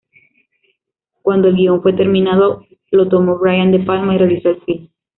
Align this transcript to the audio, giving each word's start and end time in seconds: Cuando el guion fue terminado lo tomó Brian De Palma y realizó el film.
Cuando 1.21 1.47
el 1.47 1.53
guion 1.57 1.83
fue 1.83 1.93
terminado 1.93 2.65
lo 2.89 3.07
tomó 3.07 3.37
Brian 3.37 3.71
De 3.71 3.81
Palma 3.81 4.15
y 4.15 4.17
realizó 4.17 4.49
el 4.49 4.61
film. 4.63 4.89